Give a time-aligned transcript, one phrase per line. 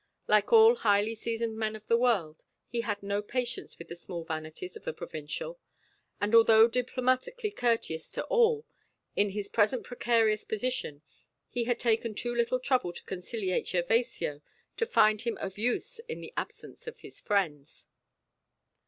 [0.25, 4.23] Like all highly seasoned men of the world, he had no patience with the small
[4.23, 5.59] vanities of the provincial,
[6.19, 8.65] and although diplomatically courteous to all,
[9.15, 11.03] in his present precarious position,
[11.49, 14.41] he had taken too little trouble to conciliate Gervasio
[14.77, 17.85] to find him of use in the absence of his friends.